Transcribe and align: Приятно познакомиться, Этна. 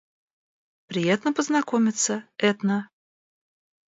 Приятно 0.87 1.31
познакомиться, 1.31 2.23
Этна. 2.39 2.89